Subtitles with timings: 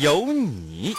[0.00, 0.92] 有你。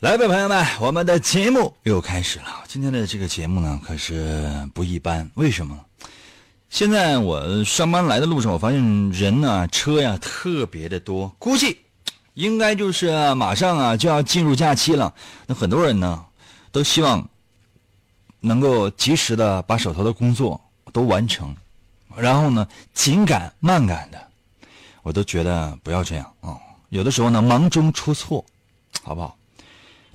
[0.00, 2.62] 来吧，朋友们，我们的节目又开始了。
[2.68, 5.28] 今天的这个节目呢，可是不一般。
[5.34, 5.76] 为什么？
[6.70, 11.80] 现在我上班来的路上，我发现人呢、车呀特别的多，估计
[12.34, 15.12] 应该就是马上啊就要进入假期了。
[15.48, 16.24] 那很多人呢，
[16.70, 17.28] 都希望
[18.38, 20.60] 能够及时的把手头的工作
[20.92, 21.52] 都完成，
[22.14, 24.28] 然后呢，紧赶慢赶的，
[25.02, 26.56] 我都觉得不要这样啊、
[26.90, 28.44] 有的时候呢，忙中出错，
[29.02, 29.36] 好不好？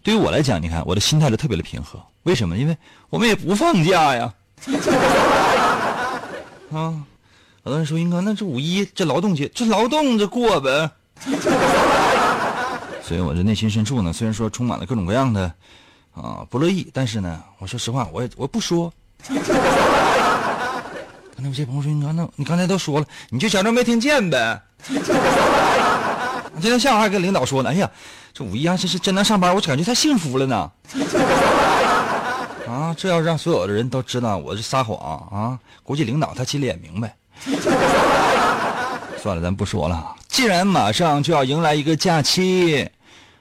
[0.04, 1.98] 对于我来讲，你看我的心态就特别的平和。
[2.23, 2.58] 为什么？
[2.58, 2.78] 因为
[3.09, 4.34] 我们也不放假呀。
[6.72, 6.94] 啊，
[7.64, 10.92] 很多人说英哥，那这五一这劳动节，这劳动着过呗。
[13.02, 15.54] 所以我这内心深处呢，虽然说充满了各种各样的
[16.14, 18.92] 啊不乐意，但是呢，我说实话，我也我不说。
[21.36, 24.62] 刚才有些朋友说，英哥，那你刚才都说了，你就假装没听见呗。
[26.62, 27.91] 今天下午还跟领导说呢，哎呀，
[28.34, 30.72] 这五一啊，这是真能上班，我感觉太幸福了呢。
[32.68, 34.97] 啊，这要让所有的人都知道我是撒谎
[35.30, 37.16] 啊，估计领导他心里也明白。
[39.22, 40.16] 算了，咱不说了。
[40.28, 42.90] 既然马上就要迎来一个假期，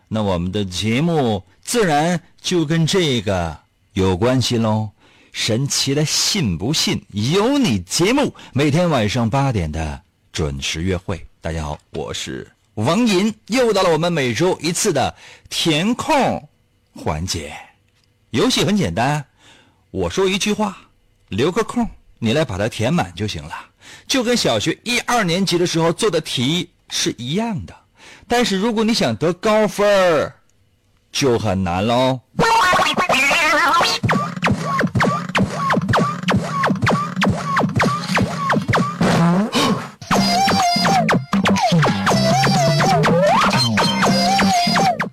[0.08, 3.56] 那我们的节目自然就跟这个
[3.92, 4.90] 有关系喽。
[5.32, 10.00] 神奇的信不信由你节目，每天晚上八点的
[10.32, 11.24] 准时约会。
[11.40, 15.14] 大家好，我是王银，又到了我们每周一次的
[15.50, 16.48] 填空
[16.94, 17.54] 环节。
[18.30, 19.24] 游戏很简单，
[19.90, 20.76] 我说一句话，
[21.28, 21.86] 留个空，
[22.18, 23.54] 你来把它填满就行了，
[24.06, 27.76] 就跟小学一二年级的时候做的题是一样的。
[28.26, 30.34] 但是如果你想得高分儿，
[31.12, 32.20] 就很难喽。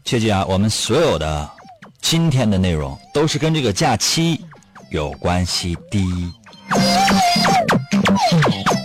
[0.09, 1.47] 切记啊，我们所有的
[2.01, 4.43] 今天的内容都是跟这个假期
[4.89, 6.03] 有关系的。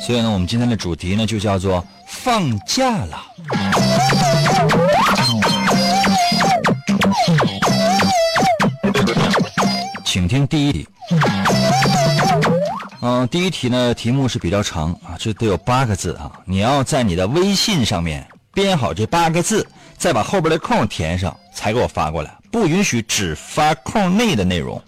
[0.03, 3.23] 所以呢，我们今天的主题呢就叫做放假了。
[10.05, 10.87] 请听第一题。
[13.01, 19.67] 嗯、第一题呢题目是比较长啊，这得有八个字啊，你要在你的微信上面编好这八个字，
[19.97, 24.81] 再把后边的空填上，才给我发过来，不允许只发空内的内容。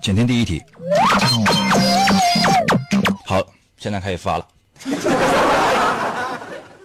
[0.00, 0.62] 请听第一题。
[3.26, 3.42] 好，
[3.76, 4.46] 现在开始发了。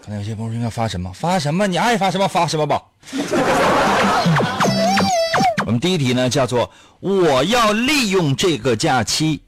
[0.01, 1.11] 刚才有些朋友应该发什么？
[1.13, 1.65] 发什么？
[1.65, 2.81] 你爱发什么发什么吧。
[5.65, 6.69] 我们第一题呢叫做
[7.01, 9.41] “我要利用这个假期”，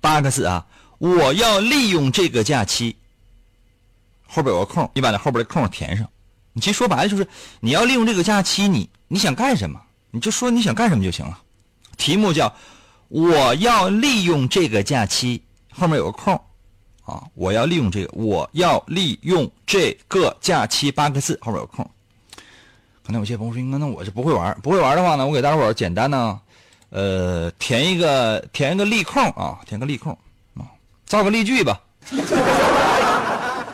[0.00, 0.64] 八个字啊，
[0.98, 2.96] 我要利用这个假期。
[4.32, 6.08] 后边有个空，你把那后边的空填上。
[6.52, 7.26] 你其实说白了就是
[7.60, 9.80] 你要利用这个假期，你你想干什么，
[10.10, 11.38] 你就说你想干什么就行了。
[11.96, 12.52] 题目叫
[13.08, 16.34] “我要利用这个假期”，后面有个空
[17.04, 21.88] 啊，我要利用这个，我要利用这个假期八个字，后面有空。
[23.04, 26.40] 可能有些朋友说，那我是不会玩，不会玩的话呢，我给大伙儿简单呢，
[26.90, 30.16] 呃，填一个填一个例空啊，填个例空
[30.54, 30.66] 啊，
[31.06, 31.80] 造个例句吧。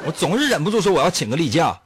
[0.07, 1.77] 我总是忍不住说我要请个例假。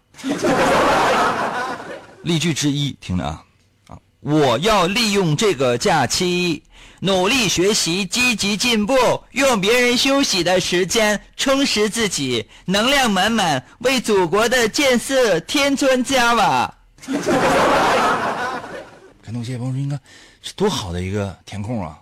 [2.22, 3.42] 例句之一，听着啊
[3.88, 6.62] 啊，我要利用这个假期，
[7.00, 8.94] 努力学习，积极进步，
[9.30, 16.74] 用别人休息的时间充实自己，能量满满，为祖国的建设添砖加瓦。
[19.22, 19.98] 看到谢朋友说，应该
[20.42, 21.98] 是多好的一个填空啊！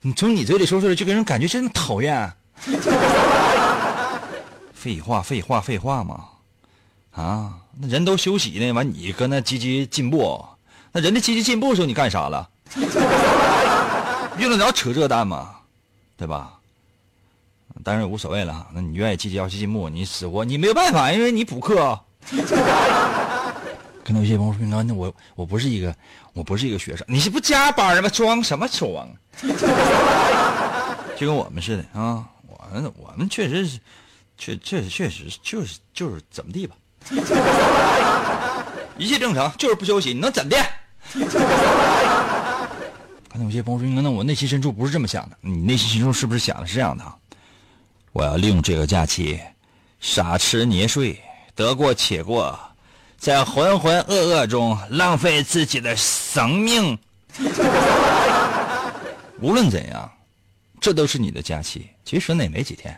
[0.00, 2.32] 你从你嘴里说出来，就给人感觉真讨厌。
[4.84, 6.26] 废话，废话，废话嘛！
[7.12, 10.44] 啊，那人都休息呢，完你搁那积极进步，
[10.92, 12.46] 那人家积极进步的时候你干啥了？
[14.36, 15.54] 用得着扯这蛋吗？
[16.18, 16.52] 对吧？
[17.82, 18.66] 当然无所谓了。
[18.74, 21.98] 那你愿意积极要去进步，你死活你没有办法，因为你补课。
[24.04, 25.96] 跟那有些朋友说：“那我我不是一个，
[26.34, 28.08] 我不是一个学生，你是不加班吗？
[28.10, 29.08] 装什么装？
[31.16, 33.80] 就跟我们似的啊，我们我们确实是，
[34.36, 36.74] 确确确实就是就是怎么地吧，
[38.98, 40.56] 一切正常，就是不休息，你能怎的？”
[43.28, 47.04] 刚才有些朋友说：“那我内心深处不是这么想的，你内心深处是不是想的是这样的？
[48.12, 49.40] 我要利用这个假期，
[50.00, 51.20] 傻吃捏睡，
[51.54, 52.58] 得过且过。”
[53.16, 56.98] 在浑浑噩噩中浪费自己的生命。
[59.40, 60.12] 无论怎样，
[60.78, 61.88] 这都是你的假期。
[62.04, 62.94] 其实那也没几天，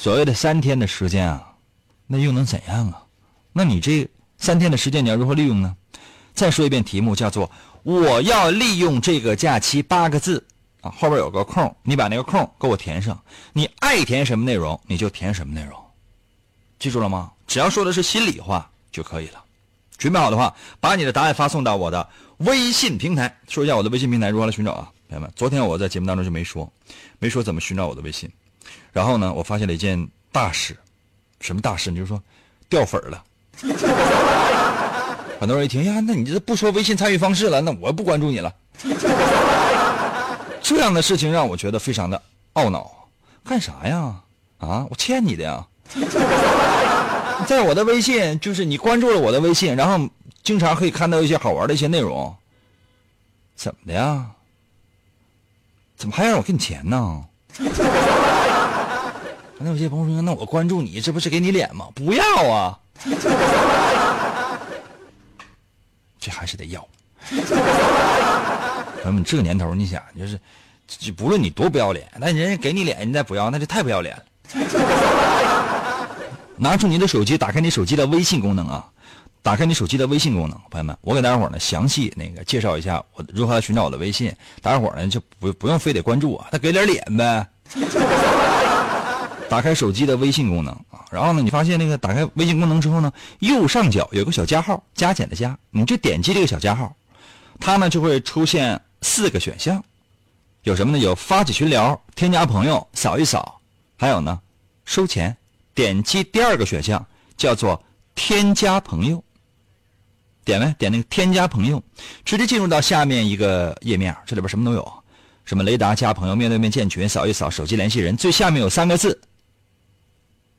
[0.00, 1.52] 所谓的三天的时间啊，
[2.06, 3.02] 那又能怎样啊？
[3.52, 4.08] 那你这
[4.38, 5.76] 三天的时间你要如何利用呢？
[6.32, 7.50] 再说一遍题目，叫做
[7.84, 10.42] “我要利用这个假期”八个字
[10.80, 13.22] 啊，后边有个空，你把那个空给我填上。
[13.52, 15.78] 你爱填什么内容，你就填什么内容，
[16.78, 17.30] 记住了吗？
[17.46, 19.44] 只要说的是心里话就可以了。
[19.98, 22.08] 准备好的话，把你的答案发送到我的
[22.38, 23.38] 微信平台。
[23.48, 25.30] 说一下我的微信平台如何来寻找啊，朋友们。
[25.36, 26.72] 昨天我在节目当中就没说，
[27.18, 28.30] 没说怎么寻找我的微信。
[28.92, 30.76] 然后呢，我发现了一件大事，
[31.40, 31.90] 什么大事？
[31.90, 32.22] 你就说
[32.68, 33.24] 掉粉了。
[35.40, 38.54] 很多人一听呀，那你这不说微信参与方式了，那我不关注你了。
[40.62, 42.20] 这样的事情让我觉得非常的
[42.54, 42.90] 懊恼。
[43.44, 44.14] 干啥呀？
[44.58, 45.66] 啊，我欠你的呀。
[47.46, 50.08] 在我的微信，就是你关注了我的微信，然后
[50.42, 52.36] 经常可以看到一些好玩的一些内容。
[53.56, 54.26] 怎么的呀？
[55.96, 57.24] 怎么还让我给你钱呢？
[59.80, 62.78] 那有些朋友说：“那我关注你，这不是给你脸吗？”不要啊！
[66.20, 66.86] 这还是得要。
[69.02, 70.38] 朋友们，这个年头，你想，就是，
[71.12, 74.22] 不论你多不要脸，那人家给你脸，你再不要，那就太不要脸了。
[76.56, 78.86] 拿出你的手机，打开你手机的微信功能啊！
[79.40, 84.30] 打开你手机的微信功能，朋友们，我给大家伙呢详细那个介绍一下我如何寻找我的微信。
[84.60, 87.46] 大家伙呢就不不用非得关注我，他给点脸呗。
[89.50, 96.94] 打开手机的微信功能啊，然后呢，你发现那个打开微信功能之后呢，右上角有个小加号，加减的加，你就点击这个小加号，
[97.58, 99.82] 它呢就会出现四个选项，
[100.62, 101.02] 有什么呢？
[101.02, 103.60] 有发起群聊、添加朋友、扫一扫，
[103.98, 104.38] 还有呢，
[104.84, 105.36] 收钱。
[105.74, 107.04] 点击第二个选项，
[107.36, 107.82] 叫做
[108.14, 109.22] 添加朋友。
[110.44, 111.82] 点呗，点那个添加朋友，
[112.24, 114.92] 直接进入到下面一个页面，这里边什么都有，
[115.44, 119.20] 什么雷达加朋友、面对面建群、扫一扫、手机联系人，最下面有三个字，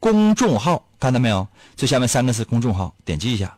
[0.01, 1.47] 公众号，看到没有？
[1.77, 3.55] 最下面三个字公众号，点击一下，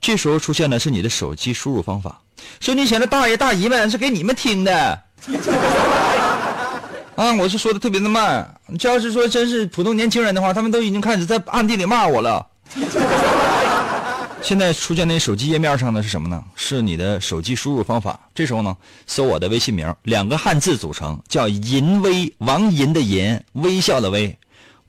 [0.00, 2.20] 这时候出现的是你的手机输入方法。
[2.58, 5.02] 收音前的大爷大姨们，是给你们听的。
[7.14, 8.52] 啊，我是说的特别的慢。
[8.80, 12.44] 这要是说真是普通年轻人的话，他们都已经开始在暗地里骂我了。
[14.42, 16.42] 现在出现那手机页面上的是什么呢？
[16.56, 18.18] 是你的手机输入方法。
[18.34, 18.76] 这时候呢，
[19.06, 24.36] 搜我的微信名，两个汉字组成，叫银微，王银的银，微笑的微。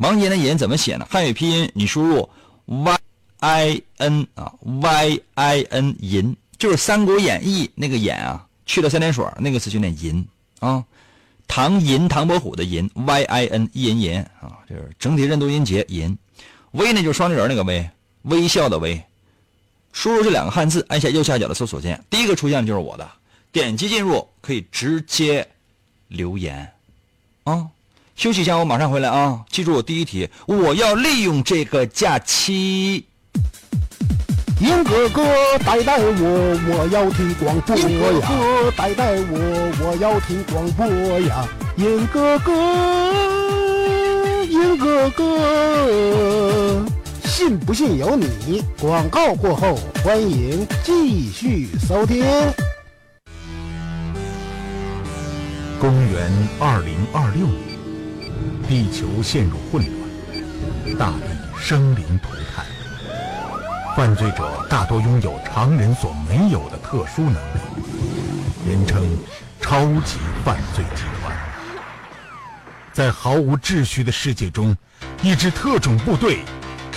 [0.01, 1.08] 王银的银怎么写呢？
[1.08, 2.27] 汉语拼音你输入
[2.65, 2.98] y
[3.39, 10.27] i n 啊，y i n 银，就是《三国演义》那个演啊，去了三点水那个词就念银
[10.60, 10.84] 啊。
[11.48, 16.17] 唐寅，唐伯虎的寅，y i n，一银银啊，就是整体认读音节银。
[16.72, 17.88] 微呢就是双立人那个微，
[18.24, 19.00] 微笑的微。
[19.93, 23.08] 输入这两个汉字，按下右下角的搜索键，第一个出现的就是我的，
[23.51, 25.48] 点击进入可以直接
[26.08, 26.72] 留言
[27.43, 27.67] 啊。
[28.22, 29.40] 休息一下，我马上回来啊！
[29.50, 33.04] 记住我第一题，我要利用这个假期。
[34.60, 35.24] 英哥哥
[35.66, 37.84] 带带我，我要听广播呀！
[37.90, 40.86] 英哥哥带带我，我要听广播
[41.22, 41.48] 呀！
[41.78, 42.54] 英哥哥，
[44.44, 46.86] 英哥哥，
[47.24, 48.63] 信不信由你。
[48.80, 52.24] 广告过后，欢迎继续收听。
[55.80, 57.71] 公元二零二六年，
[58.67, 61.27] 地球陷入混乱，大地
[61.60, 62.65] 生灵涂炭。
[63.95, 69.03] 犯罪者大多拥有常人所没有的特殊能力，人称
[69.60, 71.36] “超级犯罪集团”。
[72.93, 74.75] 在毫无秩序的世界中，
[75.21, 76.39] 一支特种部队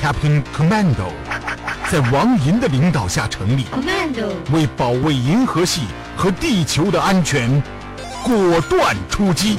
[0.01, 1.13] Captain Commando
[1.91, 3.67] 在王银的领导下成立，
[4.53, 5.83] 为保卫银河系
[6.17, 7.63] 和地球的安全
[8.23, 9.59] 果断出击。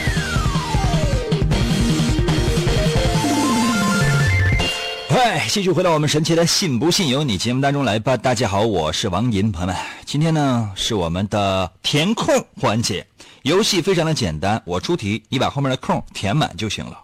[5.11, 8.15] 嗨，继续回到我们神奇的“信不信由你”节目当中来吧。
[8.15, 9.75] 大家好，我是王银，朋友们，
[10.05, 13.05] 今天呢是我们的填空环节，
[13.41, 16.97] 游戏非常的简单，我出题，你把后面的空填满就行了。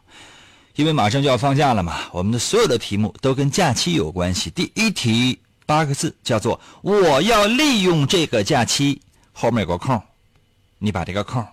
[0.75, 4.49] 因为马上就要放假了嘛，我们的所有的题目都跟假期有关系。
[4.51, 9.01] 第一题八个字，叫做“我要利用这个假期”，
[9.33, 10.01] 后面有个空，
[10.79, 11.45] 你把这个空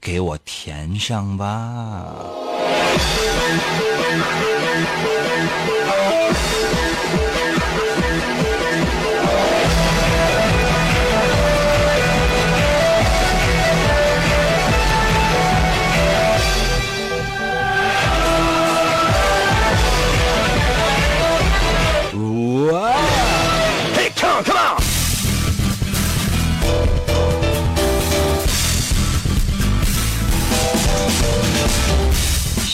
[0.00, 2.06] 给我填上吧。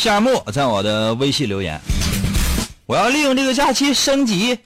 [0.05, 1.81] 夏末在我的微信留言，
[2.85, 4.59] 我要利用这个假期升级。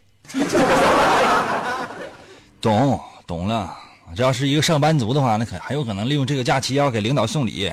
[2.61, 3.73] 懂懂了，
[4.16, 7.73] 这要是一个上班族的话，那可很有可能利用这个假期要给领导送礼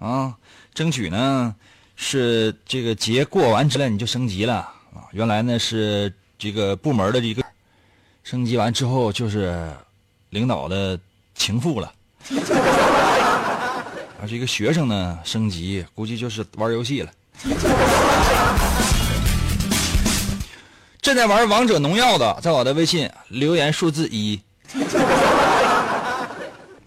[0.00, 0.34] 啊，
[0.74, 1.54] 争取呢
[1.94, 4.54] 是这个节过完之后你就升级了
[4.92, 5.06] 啊。
[5.12, 7.44] 原来呢是这个部门的这个
[8.24, 9.72] 升级完之后就是
[10.30, 10.98] 领导的
[11.36, 11.92] 情妇了。
[14.26, 17.10] 是一个学生呢，升级估计就是玩游戏了。
[21.02, 24.40] 正在玩王者荣耀的，在我的微信留言数字一。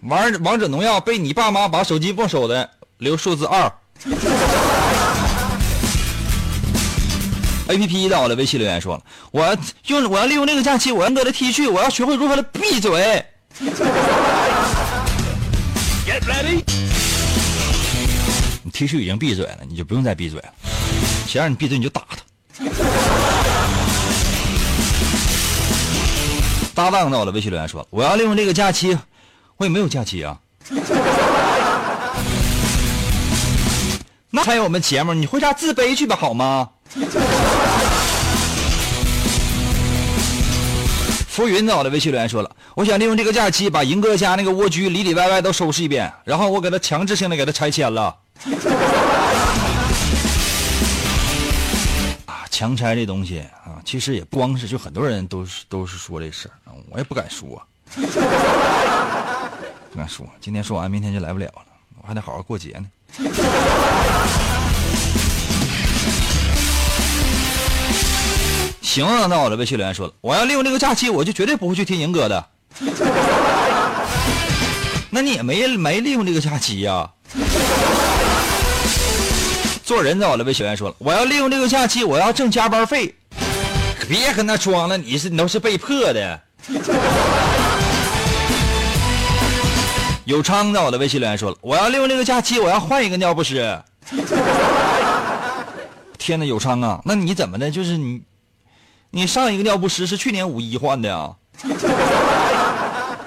[0.02, 3.72] 玩王者荣耀被你爸妈把手机没收的，留数字二。
[7.68, 13.26] A P P 在我的微信留言说了，我要用我要利用这个假期，我要得的 T 恤，我要学会如何的闭嘴。
[16.06, 16.87] Get ready!
[18.80, 20.50] 你 T 恤已经闭嘴了，你就不用再闭嘴了。
[21.28, 22.18] 谁让你闭嘴你就打他。
[26.76, 28.96] 搭档在我的微信留言说：“我要利用这个假期，
[29.58, 30.38] 我也没有假期啊。
[34.30, 36.70] 那还有我们节目，你回家自卑去吧，好吗？”
[41.28, 48.16] 浮云在我的微信留言说了：“我想利用这个假期把银哥家那个蜗居里里外外都收拾一遍，然后我给他强制性的给他拆迁了。”
[52.26, 56.52] 啊，强拆这东西啊，其实也不光是，就很多人都是都是说这事儿，
[56.90, 57.62] 我也不敢说，
[59.92, 60.26] 不敢说。
[60.40, 61.62] 今天说完，明天就来不了了，
[62.02, 62.86] 我还得好好过节呢。
[68.82, 72.48] 行啊，那我的微信留言说了，我要利用这个假期，我就绝对不会去听银哥的。
[75.10, 77.12] 那你也没没利用这个假期呀、
[79.88, 83.16] 做人在我的微信留言说了，我要利用这个假期，我要挣加班费。
[84.10, 86.42] 别跟他装了，你是你都是被迫的。
[90.26, 93.82] 有昌在我的微信留言说了，我要利用这个假期，我要换一个尿不湿。
[96.18, 97.72] 天呐，有昌啊，那你怎么的？
[97.72, 98.22] 就是你，
[99.12, 101.32] 你上一个尿不湿是去年五一换的呀？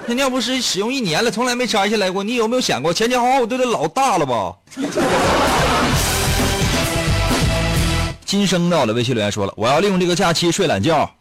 [0.05, 4.55] 那尿不湿使用一年了，从来没摘下来过，你有没有想过前前后后都得老大了吧？
[8.31, 11.13] 今生到了，微信留言说了，我要利用这个假期睡懒觉。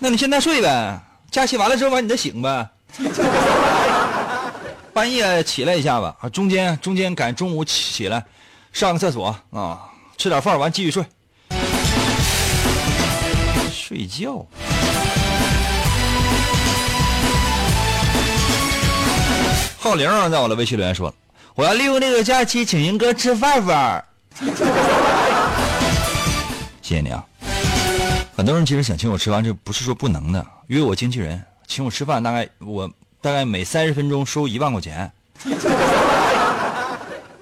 [0.00, 0.98] 那你现在睡呗，
[1.30, 2.66] 假期完了之后完你再醒呗。
[4.94, 8.24] 半夜起来一下吧，啊，中间中间赶中午起来，
[8.72, 9.80] 上个厕所啊，
[10.16, 11.04] 吃点饭完继续睡。
[13.70, 14.46] 睡觉。
[19.78, 21.12] 浩玲在我的微信留言说，
[21.54, 24.02] 我要利用这个假期请英哥吃饭饭。
[26.84, 27.24] 谢谢你啊！
[28.36, 30.46] 很多人其实想请我吃饭，这不是说不能的。
[30.66, 32.86] 约我经纪人请我吃饭，大概我
[33.22, 35.10] 大概每三十分钟收一万块钱。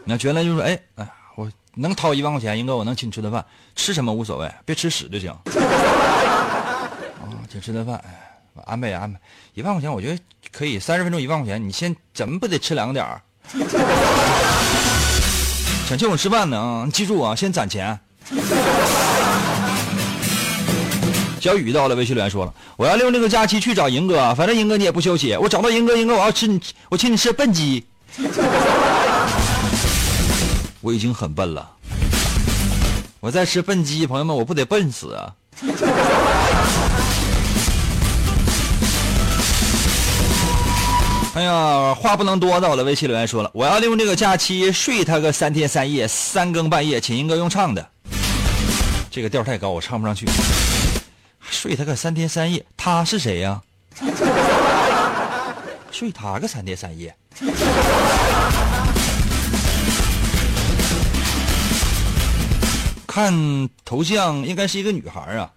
[0.05, 3.45] 那觉得就是哎哎，我能掏一万块钱，英哥我能请你吃顿饭，
[3.75, 5.29] 吃什么无所谓，别吃屎就行。
[5.33, 5.43] 啊，
[7.51, 8.15] 请吃顿饭，哎，
[8.65, 9.19] 安排也安排，
[9.55, 10.23] 一万块钱我觉得
[10.53, 13.21] 可以，三十分钟一万块钱，你先怎么不得吃两个点儿？
[15.89, 16.89] 想请我吃饭呢啊！
[16.93, 17.99] 记住啊，先攒钱。
[21.43, 27.85] 小雨到了，微信留言说了，我要利用这个假期去找赢哥，反正赢哥你也不休息，我找到赢哥，赢哥我要吃你，我请你吃笨鸡。
[30.83, 31.69] 我已经很笨了，
[33.19, 35.33] 我在吃笨鸡，朋友们，我不得笨死啊！
[41.35, 47.85] 哎呀，话不能多，到了微信留言说了，我要利用这个假期睡他个三天三夜，三更半夜，请英哥用唱的。
[49.11, 50.25] 这个调太高，我唱不上去。
[51.53, 53.61] 睡他个三天三夜，他是谁呀？
[55.93, 57.15] 睡他个三天三夜。
[63.07, 65.51] 看头像应该是一个女孩啊。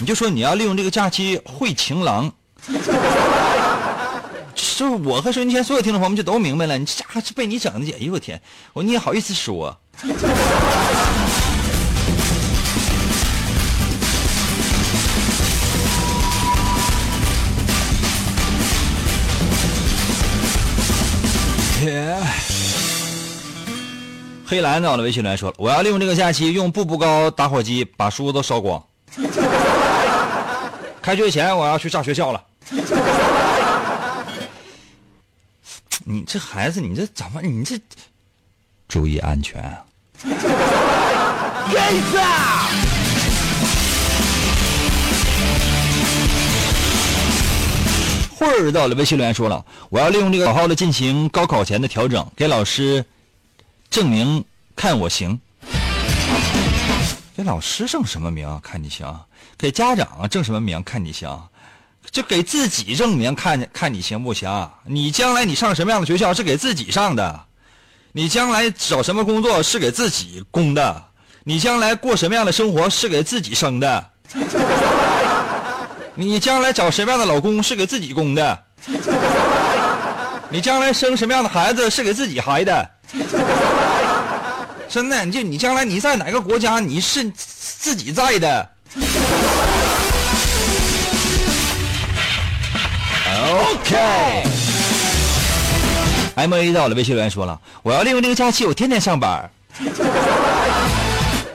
[0.00, 2.30] 你就说你要利用这个假期会情郎，
[4.54, 6.78] 就是我和收音机前所有听众朋友们就都明白了。
[6.78, 8.40] 你这家伙是被你整的，哎呦我天，
[8.72, 9.76] 我你也好意思说？
[24.46, 28.84] 黑蓝到了微信来说了，我要利用这个假期用步步高打火机把书都烧光。
[31.02, 32.44] 开学前我要去炸学校了。
[36.04, 37.42] 你这孩子，你这怎么？
[37.42, 37.76] 你这
[38.88, 39.84] 注意安全啊。
[48.42, 53.04] 慧儿到了微信留言说了，我要利用这个好好的进行高考前的调整，给老师
[53.88, 54.44] 证明
[54.74, 55.40] 看我行。
[57.36, 58.60] 给老师证什么名？
[58.60, 59.16] 看你行。
[59.56, 60.82] 给家长证什么名？
[60.82, 61.40] 看你行，
[62.10, 64.70] 就给自己证明，看看你行不行？
[64.86, 67.44] 你将来你上什么样的学校是给自己上的，
[68.10, 71.04] 你将来找什么工作是给自己供的，
[71.44, 74.10] 你将来过什么样的生活是给自己生的，
[76.14, 78.64] 你将来找什么样的老公是给自己供的，
[80.50, 82.90] 你将来生什么样的孩子是给自己孩的，
[84.88, 88.68] 真的，就你将来你在哪个国家你是自己在的。
[93.54, 99.50] OK，M A 到了，微信留言说了，我要利用这个假期，我天天上班。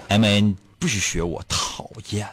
[0.08, 2.28] M A 不许学我，讨厌。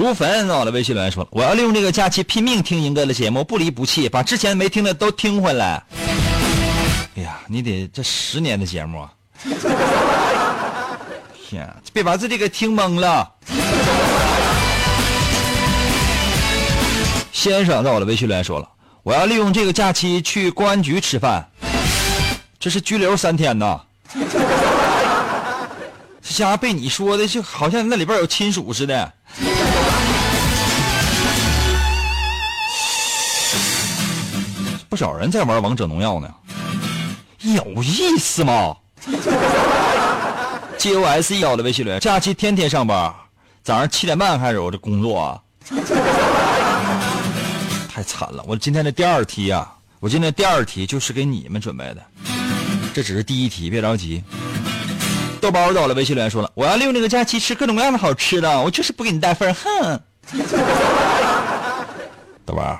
[0.00, 5.82] 如焚在我的，微信留言说，我要利用这个假期拼命听英哥的节目，不离不弃，把之前没听的都听回来。
[7.18, 9.12] 哎呀，你得这十年的节目啊！
[11.46, 13.30] 天，别把自己给听懵了。
[17.30, 18.66] 先生在我的微信留言说了，
[19.02, 21.46] 我要利用这个假期去公安局吃饭，
[22.58, 23.78] 这是拘留三天呐。
[26.22, 29.12] 这家被你说的就好像那里边有亲属似的。
[35.00, 36.28] 少人在玩王者荣耀呢，
[37.38, 38.76] 有意思吗？
[40.76, 43.10] G O S E 我的微信留言，假期天天上班，
[43.62, 45.40] 早上七点半开始我这工作啊。
[47.88, 48.44] 太惨了！
[48.46, 52.02] 我今天的第二题啊，我今天第二题就是给你们准备的，
[52.92, 54.22] 这只是第一题，别着急。
[55.40, 59.98] 豆包到了，微信留言说了，我要利用这个假期吃各种各样的好吃的，我就是不给你带份哼。
[62.44, 62.78] 豆包，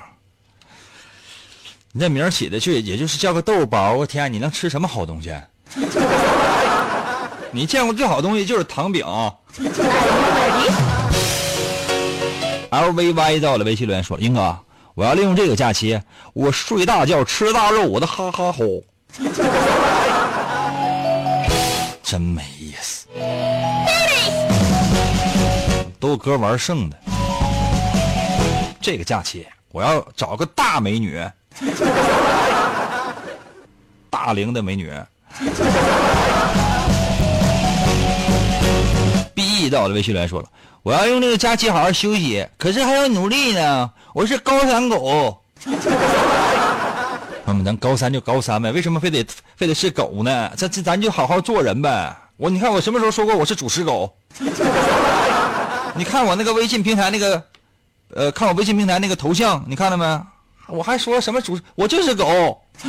[1.92, 5.34] 你这名起的就也就是叫个豆包，我天，你能吃什么好东西？
[7.50, 9.04] 你见过最好的东西就是糖饼。
[12.70, 14.56] L V Y 到了，微信留言说，英哥。
[14.94, 16.00] 我要利用这个假期，
[16.32, 18.84] 我睡大觉，吃大肉，我的哈哈吼，
[22.04, 23.08] 真没意思。
[25.98, 26.96] 都哥玩剩的，
[28.80, 31.20] 这个假期我要找个大美女，
[34.10, 34.92] 大龄的美女。
[39.34, 40.48] B E 到了，微信来说了。
[40.82, 43.90] 我要用这个假期好好休息，可是还要努力呢。
[44.14, 45.38] 我是高三狗，
[47.44, 50.50] 朋友们，咱高三就高三呗，为什么非得非得是狗呢？
[50.56, 52.16] 这这咱就好好做人呗。
[52.36, 54.10] 我你看我什么时候说过我是主持狗？
[55.94, 57.42] 你看我那个微信平台那个，
[58.14, 60.20] 呃，看我微信平台那个头像，你看到没？
[60.72, 61.58] 我还说什么主？
[61.74, 62.60] 我就是狗。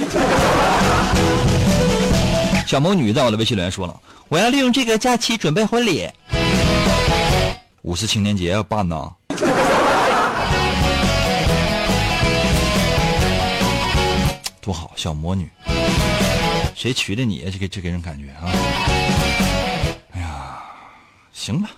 [2.68, 6.10] 小魔女在我的微信留言说了，我要利用这个假期准备婚礼。
[7.82, 9.12] 五四青年节要办呢。
[14.62, 15.50] 多好，小魔女，
[16.76, 17.50] 谁娶的你？
[17.52, 18.54] 这给这给人感觉啊！
[20.14, 20.62] 哎呀，
[21.34, 21.70] 行吧。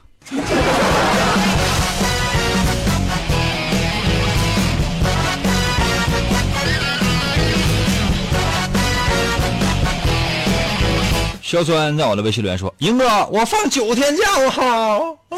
[11.54, 15.16] 肖酸在我的微信留言说：“英哥，我放九天假，我好。”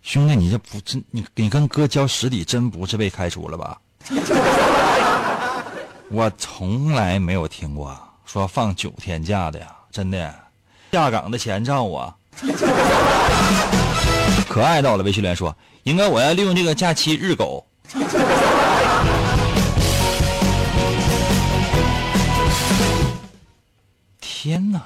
[0.00, 3.76] 兄弟，你这不真你你跟哥交实底，真不是被开除了吧？
[6.08, 10.32] 我从来没有听过说放九天假的呀，真的。
[10.92, 12.14] 下岗的前兆啊！
[14.48, 17.66] 可爱到了，微信留言说：“应该我要利用这个假期日狗。”
[24.38, 24.82] 天哪！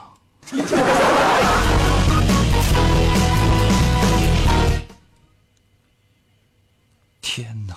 [7.20, 7.74] 天哪！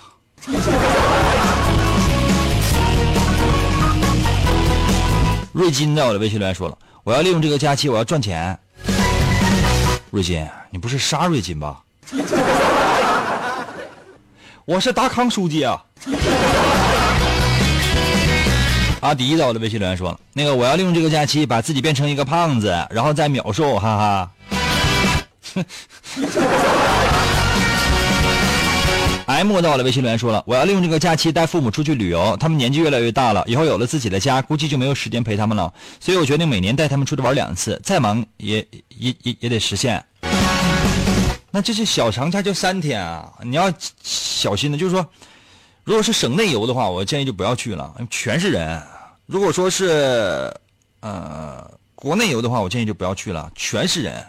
[5.52, 8.56] 瑞金在我的微信留言说了：“我要利用这个假期，我要赚钱。”
[10.12, 11.82] 瑞金，你不是杀瑞金吧？
[14.64, 15.84] 我是达康书记啊！
[19.04, 24.30] 阿迪在我的微信留言说了：“那个我要利用这个假期把自己变成一个胖子，然后再秒瘦，哈哈。”
[29.28, 35.70] M 到了，微信留言说了：“我要利用这个假期带父母出去旅游，他们年纪越来越大了，以后有了自己的家，估计就没有时间陪他们了。
[36.00, 40.02] 所以我决定每年带他们出去玩两次，再忙也也也也得实现。
[41.50, 43.70] 那这是小长假就三天啊，你要
[44.02, 45.06] 小心的，就是说，
[45.84, 48.80] 如果是省内游的话，我建议就不要去了，全是人；
[49.26, 50.52] 如果说是
[51.00, 54.24] 呃国内游的话，我建议就不要去了，全是人，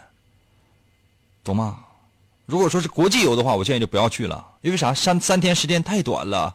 [1.44, 1.78] 懂吗？”
[2.46, 4.94] 如果说是国际游的话，我建议就不要去了，因为啥？
[4.94, 6.54] 三三天时间太短了。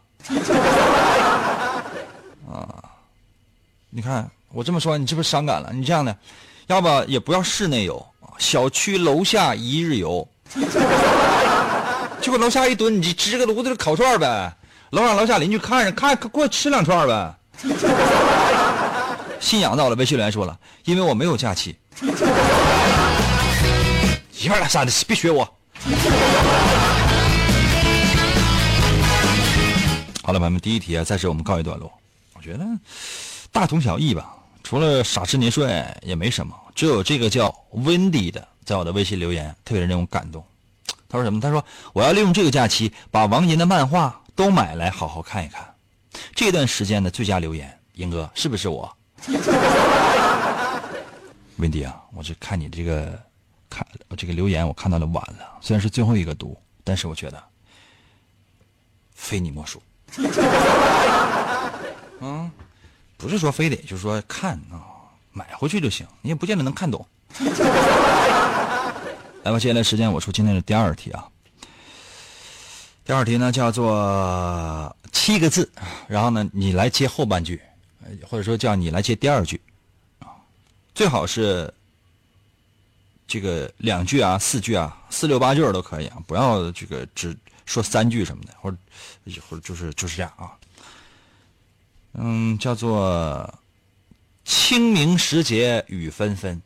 [2.50, 2.66] 啊，
[3.90, 5.70] 你看我这么说，你是不是伤感了？
[5.74, 6.18] 你这样的，
[6.68, 8.06] 要不也不要室内游，
[8.38, 10.26] 小区楼下一日游，
[12.22, 14.56] 就搁楼下一蹲，你支个炉子烤串呗，
[14.92, 17.36] 楼上楼下邻居看着看过去吃两串呗。
[19.42, 21.76] 信仰到了，微信留言说了，因为我没有假期。
[24.40, 25.44] 一二三的，别学我。
[30.24, 31.92] 好了，朋友们，第一题啊，暂时我们告一段落。
[32.36, 32.66] 我觉得
[33.52, 36.56] 大同小异吧，除了傻吃年睡也没什么。
[36.74, 40.46] 只有这个叫 Wendy 的，在我的微信留言特别让人感动。
[41.10, 41.42] 他说什么？
[41.42, 45.74] 他说我要利用这个假期把王银的漫画都买来好好看一看。
[46.36, 48.96] 这段时间的最佳留言，英哥是不是我
[51.60, 53.20] Wendy 啊，我这看你这个。
[53.74, 55.58] 看这个留言，我看到了晚了。
[55.62, 57.42] 虽然是最后一个读，但是我觉得
[59.16, 59.82] 非你莫属。
[62.20, 62.52] 嗯，
[63.16, 64.84] 不是说非得就是说看啊，
[65.32, 67.08] 买回去就行，你也不见得能看懂。
[69.44, 71.26] 来吧，接下来时间我出今天的第二题啊。
[73.06, 75.72] 第二题呢叫做七个字，
[76.10, 77.62] 然后呢你来接后半句，
[78.28, 79.60] 或者说叫你来接第二句
[80.20, 80.28] 啊，
[80.94, 81.74] 最好是。
[83.28, 87.34] 这个两句啊，四句啊，四六八句都可以啊，不要这个只
[87.66, 88.76] 说三句什么的，或者
[89.48, 90.52] 或者就是就是这样啊。
[92.16, 93.58] 嗯，叫做
[94.44, 96.62] 清明时节雨纷纷。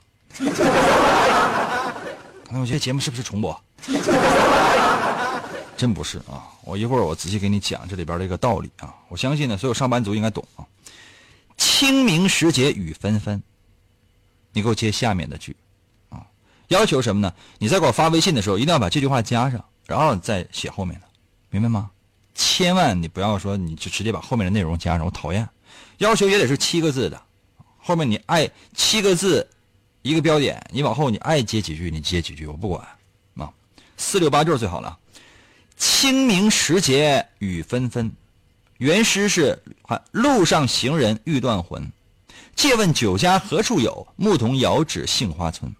[2.50, 3.64] 我觉得节目是不是重播？
[5.78, 6.50] 真不是啊！
[6.64, 8.92] 我一会儿我仔细给你讲这里边的一个道理啊。
[9.08, 10.66] 我相信呢，所有上班族应该懂啊。
[11.78, 13.44] 清明时节雨纷纷，
[14.54, 15.54] 你给我接下面的句。
[16.08, 16.26] 啊
[16.70, 17.34] 要求什么呢？
[17.58, 21.08] 你在给我发微信的时候，一定要把这句话加上，然后再写后面的，
[21.50, 21.92] 明白吗？
[22.34, 25.46] 千万你不要说你就直接把后面的内容加上，我讨厌。
[25.98, 27.22] 要求也得是七个字的，
[27.76, 29.46] 后面你爱七个字，
[30.02, 32.88] 一个标点，你往后你爱接几句你接几句，我不管
[33.36, 33.52] 啊，
[33.98, 34.98] 四六八句最好了。
[35.76, 38.10] 清明时节雨纷纷，
[38.78, 39.58] 原诗是
[40.12, 41.92] 路上行人欲断魂，
[42.56, 44.06] 借问酒家何处有？
[44.16, 45.74] 牧童遥指杏花村。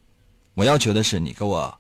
[0.54, 1.78] 我要求的是你给我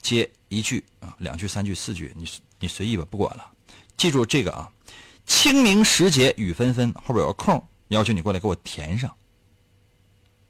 [0.00, 2.26] 接一句啊，两句、三句、四句，你
[2.58, 3.46] 你随意吧，不管了。
[3.96, 4.70] 记住这个啊，
[5.26, 9.14] 清明时节雨纷纷，后边有个空，要求你过来给我填上。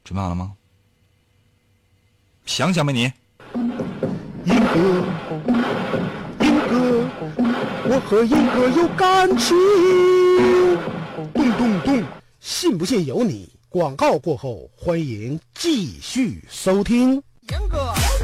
[0.03, 0.53] 准备好了吗？
[2.45, 3.11] 想想吧你？
[7.87, 9.55] 我和英哥有感情。
[11.33, 12.03] 咚咚咚，
[12.39, 13.47] 信不信由你。
[13.69, 17.21] 广告过后，欢迎继续收听。
[17.49, 17.93] 严哥，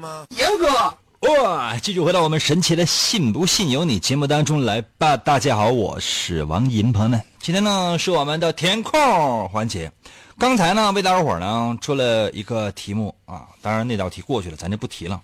[0.00, 1.78] 哇！
[1.78, 5.16] 继续回到我们神奇的“信不信由你”节目当中来吧。
[5.16, 9.90] 大家好，我是王银，朋友们，今天呢是我们的填空环节。
[10.38, 15.22] 刚才呢为大伙儿呢出了一个题目啊，当然那道题过去了，咱就不提了。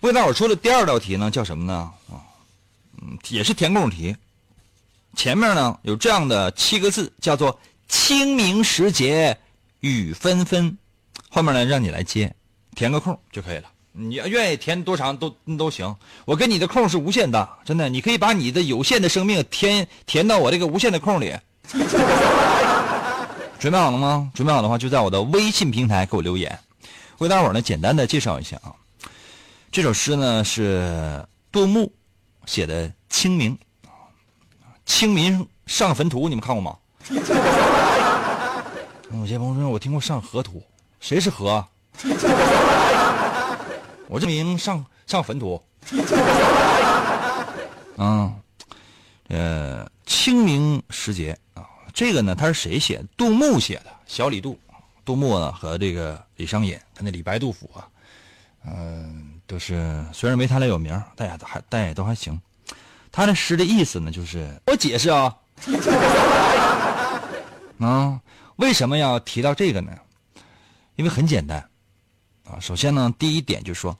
[0.00, 1.92] 为大伙儿出了第二道题呢，叫什么呢？
[2.10, 2.18] 啊，
[3.00, 4.16] 嗯，也是填空题。
[5.14, 9.38] 前面呢有这样的七个字，叫做“清明时节
[9.80, 10.76] 雨纷纷”，
[11.30, 12.34] 后面呢让你来接，
[12.74, 13.71] 填个空就可以了。
[13.92, 15.28] 你要愿意填多长都
[15.58, 21.36] 都行，我跟你的空是无限大，真的，你可以把你的有限的生命填填到我这个无限的空里。
[23.58, 24.30] 准备好了吗？
[24.34, 26.58] 准备好的话，就在我的微信平台给我留言。
[27.18, 28.74] 为大伙儿呢简单的介绍一下啊，
[29.70, 31.92] 这首诗呢是杜牧
[32.46, 33.54] 写的《清明》，
[34.84, 36.76] 清明上坟图，你们看过吗？
[39.12, 40.60] 有些朋友说，我听过上河图，
[40.98, 41.64] 谁是河？
[44.12, 45.58] 我这名上上坟土，
[47.96, 48.30] 嗯，
[49.28, 53.06] 呃，清明时节啊，这个呢，他是谁写的？
[53.16, 54.60] 杜牧写的，小李杜，
[55.02, 57.88] 杜牧呢和这个李商隐，他那李白、杜甫啊，
[58.66, 62.38] 嗯，都是虽然没他俩有名，但也都还，但也都还行。
[63.10, 65.34] 他的诗的意思呢，就是我解释啊，
[67.80, 68.20] 啊，
[68.56, 69.90] 为什么要提到这个呢？
[70.96, 71.66] 因为很简单。
[72.52, 73.98] 啊，首先呢，第一点就是说，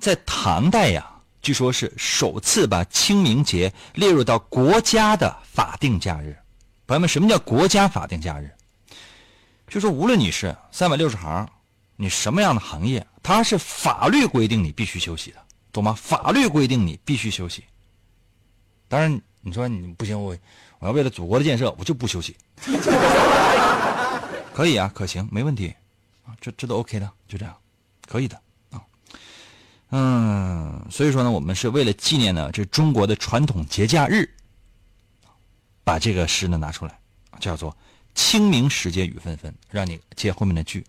[0.00, 1.08] 在唐代呀，
[1.40, 6.36] 据说是首次把清明节列入到国家的法定假日。
[6.88, 8.50] 朋友们，什么叫国家法定假日？
[9.68, 11.48] 就说无论你是三百六十行，
[11.94, 15.36] 你什么样的行业，它是法律规定你必须休息的，
[15.72, 15.94] 懂吗？
[15.94, 17.62] 法律规定你必须休息。
[18.88, 20.36] 当然，你说你不行，我
[20.80, 22.36] 我要为了祖国的建设，我就不休息。
[24.52, 25.72] 可以啊，可行，没问题
[26.24, 27.54] 啊，这这都 OK 的，就这样。
[28.06, 28.40] 可以的
[28.70, 28.80] 啊，
[29.90, 34.28] 嗯，所以说呢，我们是为了纪念呢这中国的传统节假日，
[35.82, 36.98] 把这个诗呢拿出来，
[37.40, 37.76] 叫做
[38.14, 40.84] “清明时节雨纷纷”，让你接后面的句。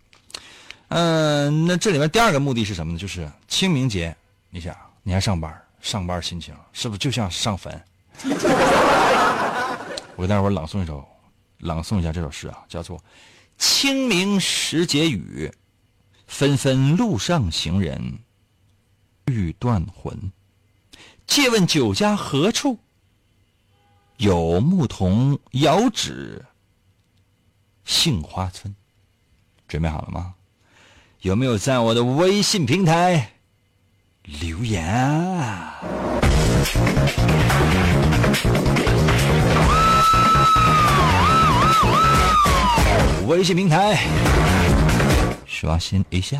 [0.89, 2.99] 嗯，那这里面第二个目的是什么呢？
[2.99, 4.15] 就是清明节，
[4.49, 7.83] 你想你还上班，上班心情是不是就像上坟？
[10.15, 11.05] 我给大伙朗诵一首，
[11.59, 13.03] 朗诵一下这首诗啊，叫做
[13.57, 15.51] “清明时节雨”。
[16.27, 18.19] 纷纷路上行人
[19.25, 20.31] 欲断魂，
[21.25, 22.79] 借问酒家何处？
[24.17, 26.45] 有牧童遥指
[27.83, 28.73] 杏花村。
[29.67, 30.35] 准备好了吗？
[31.21, 33.33] 有没有在我的微信平台
[34.23, 35.81] 留言啊？
[43.27, 44.44] 微信平台。
[45.65, 46.37] 刷新一下。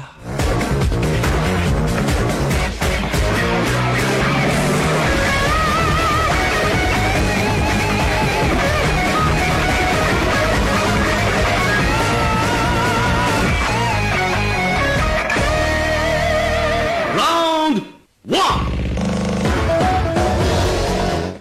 [17.17, 17.81] Round
[18.27, 18.41] one，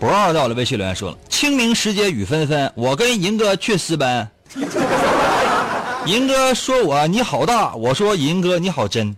[0.00, 4.26] 不二到了微信留言说了：“清明时节雨纷纷，我跟银哥去私奔。”
[6.06, 9.16] 银哥说：“我你好大。”我说：“银哥你好真。”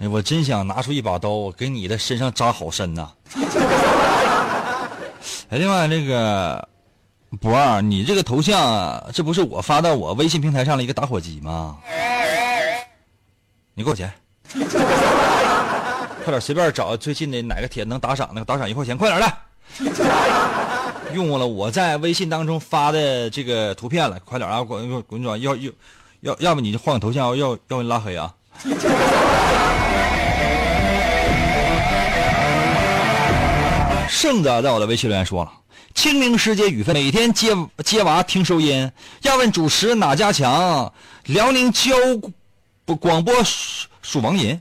[0.00, 3.10] 哎，我真想拿出一把刀，给你的身上扎好深呐！
[5.50, 6.66] 哎，另外那个
[7.38, 11.76] 博二，你这个头像，这不是我发到我微信平台上的一个打火机吗？
[13.74, 14.10] 你给我钱！
[16.24, 19.36] 快点，随便找最近的哪个帖能打赏，那个打赏一块钱，快点来！
[21.14, 24.62] 用过了我在微信当中发的这个图片了，快点啊！
[24.62, 25.72] 滚滚转，要要
[26.20, 28.34] 要，要不你就换个头像，要要不你拉黑啊！
[34.08, 35.52] 胜子在我的微信留言说了
[35.94, 38.90] ：“清明时节雨纷，每天接接娃听收音。
[39.22, 40.92] 要问主持哪家强？
[41.24, 41.92] 辽宁交
[42.84, 43.32] 不广播
[44.02, 44.60] 属王银。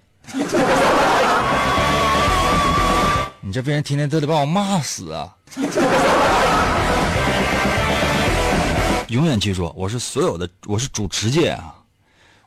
[3.41, 5.35] 你这被人天天都得把我骂死啊！”
[9.09, 11.75] 永远记住，我是所有的，我是主持界啊！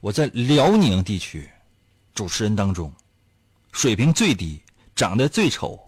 [0.01, 1.51] 我在辽宁地区
[2.15, 2.93] 主持人当中，
[3.73, 4.63] 水平最低，
[4.95, 5.81] 长得最丑，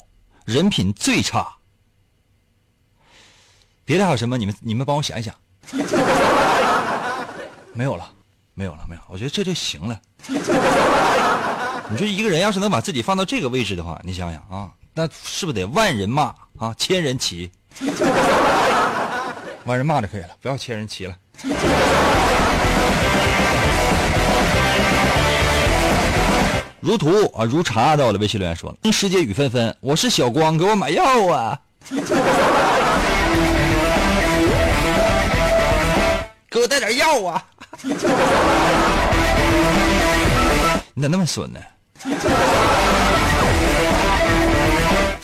[0.45, 1.55] 人品最差。
[3.85, 4.37] 别的还有什么？
[4.37, 5.33] 你们你们帮我想一想。
[7.73, 8.13] 没有了，
[8.55, 9.01] 没有了，没有。
[9.09, 10.01] 我觉得这就行了。
[11.91, 17.51] 你说一个人要是能把自己放到这个位置的话，你想想啊，那是不是得万人骂啊，千人骑？
[19.67, 21.17] 万人骂就可以了，不要千人骑了。
[26.81, 31.59] 如图啊，如茶到了微信留言说了：“世界雨纷纷，我是小光，给我买药啊！
[36.49, 37.43] 给我带点药啊！
[40.95, 41.59] 你咋那么损呢？”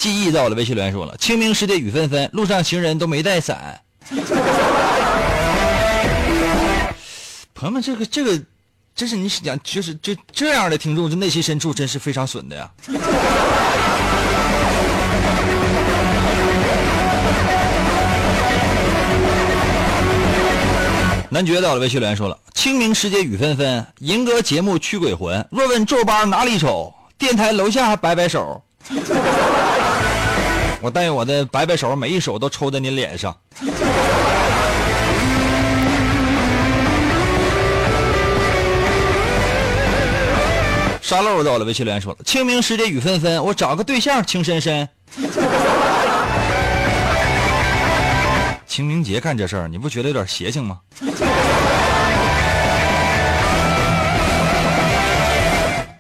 [0.01, 3.79] 记忆到了微信留言说了：“清明时节雨纷纷，路上行人都没带伞。
[7.53, 8.41] ”朋友们，这个这个。
[8.93, 12.69] 这是你想，就是就这样的听众，这内心深处真是非常损的呀。
[21.31, 25.47] 男爵到了，微信留言说了：“清明时节雨纷纷，银哥节目驱鬼魂。
[25.51, 28.63] 若问皱巴哪里丑，电台楼下摆摆手。
[30.81, 33.37] 我带我的摆摆手，每一手都抽在你脸上。”
[41.03, 44.89] 沙漏到了，微信留言说了：“清明时节雨纷纷，我找个对象情深深。”
[48.69, 50.79] 清明节干这事儿，你不觉得有点邪性吗？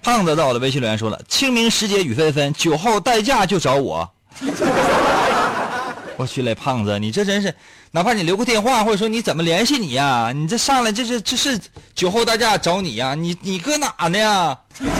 [0.00, 4.08] 胖子到了，微信留言说了：“清明时节雨纷纷，酒后代驾就找我。”
[6.16, 7.54] 我去嘞，胖子，你这真是，
[7.92, 10.32] 哪怕你留个电话，或者说你怎么联系你呀？
[10.34, 11.58] 你这上来这是这是
[11.94, 13.14] 酒后大驾找你呀？
[13.14, 14.58] 你你搁哪呢呀？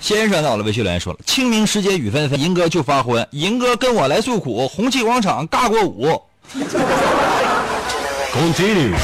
[0.00, 6.20] 先生到了，微信留言说了：“清明时节雨纷纷，银哥就发昏，银哥跟我来诉苦，红旗广场尬过舞。”
[8.34, 8.94] Continue，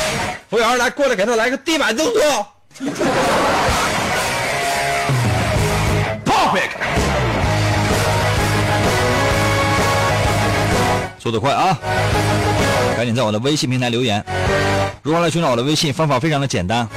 [0.50, 2.46] 服务员来过来给他来个地板动作。
[11.22, 11.78] 速度快啊！
[12.96, 14.24] 赶紧在我的微信平台留言。
[15.02, 15.92] 如何来寻找我的微信？
[15.92, 16.88] 方法非常的简单，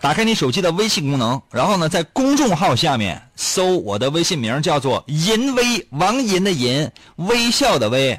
[0.00, 8.12] 打开你手机的微信功能，然后呢，在公众号下面搜我的微信名，叫做“银威”，王银的银，微笑的微，《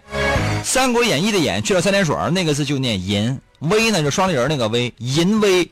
[0.64, 5.70] 三国演义》的演去了三点水，那个字就念银，威呢就双立人那个威，银威。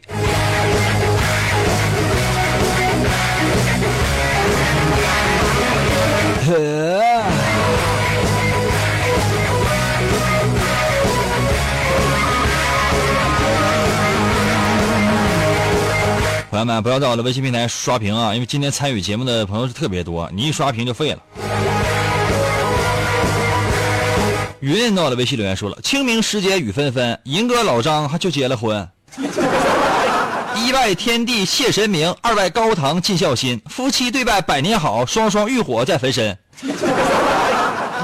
[16.55, 18.33] 朋友们，不要在我的微信平台刷屏啊！
[18.33, 21.19] 因为今天参与节目的朋友是特别多，你一刷屏就废了。
[24.61, 28.87] 云云到我的微信留言说了：“清明时节雨纷纷，银哥老张还就结了婚。
[30.55, 36.37] 一拜天地谢神明，二拜高堂尽孝心，夫妻对拜百年好，双双浴火在焚身。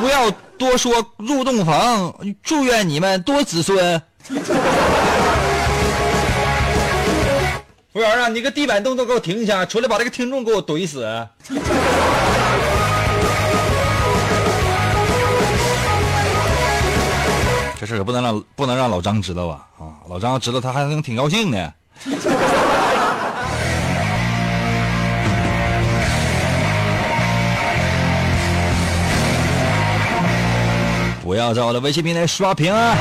[0.02, 4.02] 不要多说入洞房，祝愿你们多子孙。”
[7.94, 11.02] 服务员啊，你个地板动作给我停一下，出来把这个听众给我怼死。
[17.78, 19.66] 这事可不能让不能让老张知道啊！
[19.78, 21.74] 啊，老张知道他还能挺高兴的。
[31.22, 32.96] 不要在我的微信平台刷屏啊！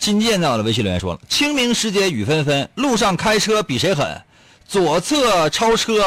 [0.00, 4.18] 金剑在我的微信留言说了：“清明时节雨纷纷，路上开车比谁狠，
[4.66, 6.02] 左侧超车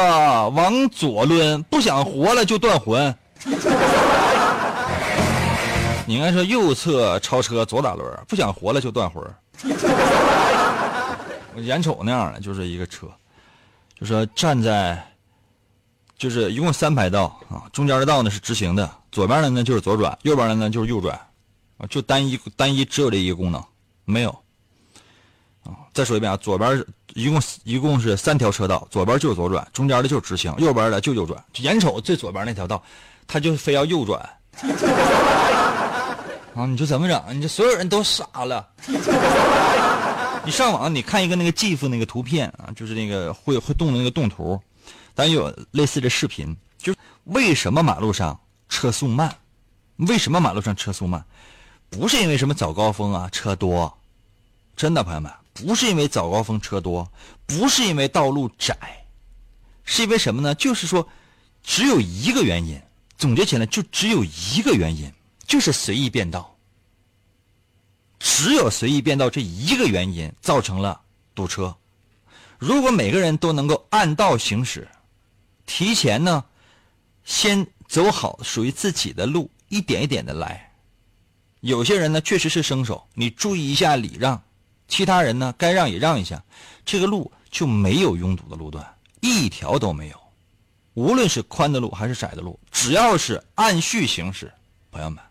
[0.48, 3.14] 往左抡，不想活了就断魂。
[6.06, 9.22] 你应该说右侧超车左打轮，不想活了就断魂。
[11.54, 13.06] 我眼瞅那样的，就是一个车，
[14.00, 15.00] 就说站在，
[16.18, 21.14] 就是一共三排道啊，中间的道呢是直行的，左边的呢就是左转，右边的呢就是右转，
[21.78, 23.64] 啊，就单一单一只有这一个功能。”
[24.04, 24.30] 没有，
[25.64, 26.84] 啊，再说一遍啊，左边
[27.14, 31.42] 一共一共是三条车道，左边就是左转，中间的就是直行，右边的就右转。
[31.58, 32.82] 眼瞅最左边那条道，
[33.26, 34.20] 他就非要右转，
[36.54, 37.22] 啊，你说怎么整？
[37.30, 38.68] 你这所有人都傻了。
[40.44, 44.60] 你上网你看一个那个 GIF 那个图片啊，就是那个会会动的那个动图，
[45.14, 48.38] 咱有类似的视频，就是为什么马路上
[48.68, 49.34] 车速慢？
[49.96, 51.24] 为什么马路上车速慢？
[51.94, 53.96] 不是因为什么早高峰啊车多，
[54.76, 57.08] 真的朋友们，不是因为早高峰车多，
[57.46, 58.76] 不是因为道路窄，
[59.84, 60.52] 是因为什么呢？
[60.56, 61.08] 就是说，
[61.62, 62.80] 只有一个原因，
[63.16, 65.08] 总结起来就只有一个原因，
[65.46, 66.56] 就是随意变道。
[68.18, 71.00] 只有随意变道这一个原因造成了
[71.32, 71.76] 堵车。
[72.58, 74.88] 如果每个人都能够按道行驶，
[75.64, 76.44] 提前呢，
[77.24, 80.73] 先走好属于自己的路，一点一点的来。
[81.64, 84.38] 有些人呢确实是生手，你注意一下礼让，
[84.86, 86.44] 其他人呢该让也让一下，
[86.84, 88.86] 这个路就没有拥堵的路段，
[89.22, 90.16] 一条都没有。
[90.92, 94.52] 无论是宽的路还是窄的路，只要是按序行驶，
[94.92, 95.24] 朋友们。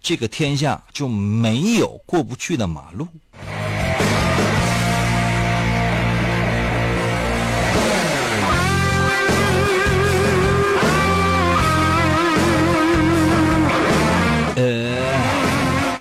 [0.00, 3.06] 这个天下就没有过不去的马路。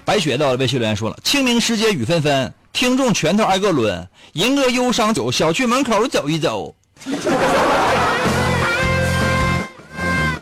[0.07, 6.73] 白雪到了，微信留言说了：“清明时节雨纷纷，听众拳头挨个抡，吟歌忧伤酒，小区门口走一走。”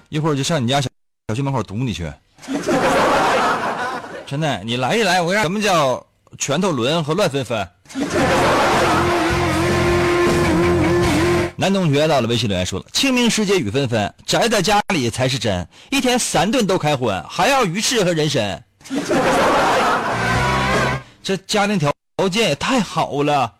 [0.09, 0.88] 一会儿就上你家小
[1.30, 2.07] 小区门口堵你去。
[4.28, 6.05] 真的，你来一来，我让什么叫
[6.38, 7.68] 拳头抡和乱纷纷？
[11.55, 15.68] 男同学到了，微信留言说了：“清明时节雨纷纷，宅在家里才是真。
[15.89, 18.63] 一天三顿都开荤，还要鱼翅和人参。
[21.23, 23.51] 这家庭条条件也太好了。”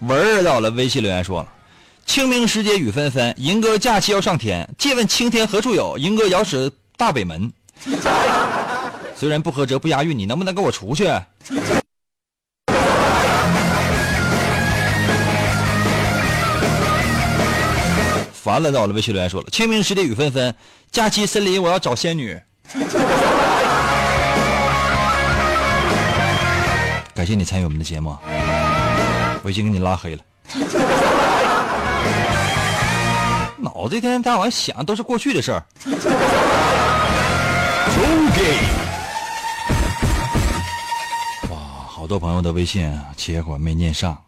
[0.00, 1.48] 文儿到了，微信留言说了。
[2.04, 4.68] 清明时节雨纷纷，银哥假期要上天。
[4.76, 5.96] 借问青天何处有？
[5.96, 7.50] 银哥遥指大北门。
[9.14, 11.08] 虽然不合辙不押韵，你能不能给我出去？
[18.42, 20.52] 烦了，到了微信留言说了：清明时节雨纷纷，
[20.90, 22.36] 假期森林我要找仙女。
[27.14, 28.18] 感谢你参与我们的节目，
[29.44, 30.22] 我已经给你拉黑了。
[33.58, 35.62] 脑子一天天晚上想都是过去的事儿。
[41.48, 41.56] 哇，
[41.88, 44.20] 好多朋友的微信啊结果没念上，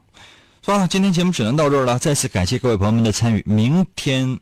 [0.64, 1.98] 算了，今天节目只能到这儿了。
[1.98, 4.40] 再次感谢各位朋友们的参与，明天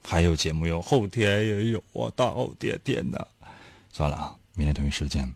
[0.00, 3.26] 还有节目哟，后天也有啊，大后天天的。
[3.92, 5.28] 算了啊，明天同一时间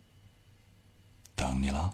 [1.34, 1.92] 等你了。